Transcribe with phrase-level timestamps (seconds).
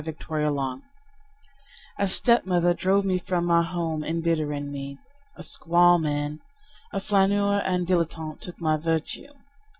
[0.03, 0.81] Georgine Sand Miner
[1.99, 4.97] A stepmother drove me from home, embittering me.
[5.35, 6.39] A squaw man,
[6.91, 9.31] a flaneur and dilettante took my virtue.